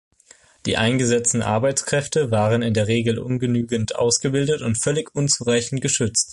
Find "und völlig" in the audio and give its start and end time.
4.63-5.13